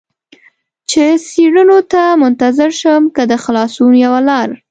چې 0.89 1.03
څېړنو 1.27 1.79
ته 1.91 2.03
منتظر 2.23 2.69
شم، 2.79 3.03
که 3.15 3.23
د 3.31 3.33
خلاصون 3.43 3.91
یوه 4.05 4.19
لار. 4.29 4.49